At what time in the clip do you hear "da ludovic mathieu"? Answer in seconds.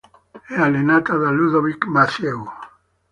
1.15-2.43